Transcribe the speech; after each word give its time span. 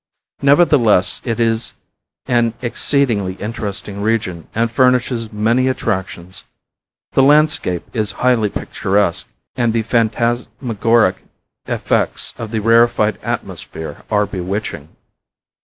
Nevertheless 0.41 1.21
it 1.25 1.39
is 1.39 1.73
an 2.25 2.55
exceedingly 2.63 3.33
interesting 3.33 4.01
region 4.01 4.47
and 4.55 4.71
furnishes 4.71 5.31
many 5.31 5.67
attractions. 5.67 6.45
The 7.11 7.21
landscape 7.21 7.83
is 7.95 8.13
highly 8.13 8.49
picturesque 8.49 9.27
and 9.55 9.73
the 9.73 9.83
phantasmagoric 9.83 11.17
effects 11.67 12.33
of 12.39 12.49
the 12.49 12.61
rarified 12.61 13.17
atmosphere 13.21 14.01
are 14.09 14.25
bewitching. 14.25 14.89